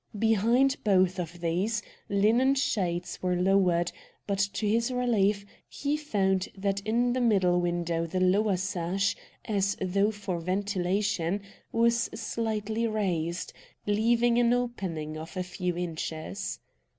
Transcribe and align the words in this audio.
Behind 0.17 0.77
both 0.83 1.19
of 1.19 1.41
these, 1.41 1.83
linen 2.09 2.55
shades 2.55 3.21
were 3.21 3.35
lowered, 3.35 3.91
but, 4.25 4.39
to 4.53 4.67
his 4.67 4.89
relief, 4.89 5.45
he 5.69 5.95
found 5.95 6.49
that 6.57 6.79
in 6.81 7.13
the 7.13 7.21
middle 7.21 7.61
window 7.61 8.07
the 8.07 8.19
lower 8.19 8.57
sash, 8.57 9.15
as 9.45 9.77
though 9.79 10.09
for 10.09 10.39
ventilation, 10.39 11.39
was 11.71 12.09
slightly 12.19 12.87
raised, 12.87 13.53
leaving 13.85 14.39
an 14.39 14.53
opening 14.53 15.17
of 15.19 15.37
a 15.37 15.43
few 15.43 15.77
inches. 15.77 16.57